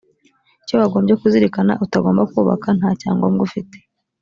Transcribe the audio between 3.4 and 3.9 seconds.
ufite